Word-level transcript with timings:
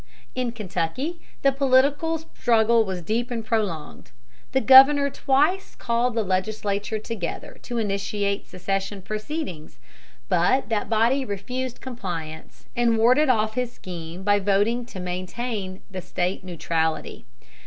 In 0.33 0.51
Kentucky 0.51 1.21
the 1.43 1.51
political 1.51 2.17
struggle 2.17 2.83
was 2.85 3.03
deep 3.03 3.29
and 3.29 3.45
prolonged. 3.45 4.09
The 4.51 4.59
governor 4.59 5.11
twice 5.11 5.75
called 5.75 6.15
the 6.15 6.23
legislature 6.23 6.97
together 6.97 7.59
to 7.61 7.77
initiate 7.77 8.47
secession 8.47 9.03
proceedings; 9.03 9.77
but 10.27 10.69
that 10.69 10.89
body 10.89 11.23
refused 11.23 11.81
compliance, 11.81 12.65
and 12.75 12.97
warded 12.97 13.29
off 13.29 13.53
his 13.53 13.73
scheme 13.73 14.23
by 14.23 14.39
voting 14.39 14.85
to 14.87 14.99
maintain 14.99 15.83
the 15.91 16.01
State 16.01 16.43
neutrality. 16.43 17.25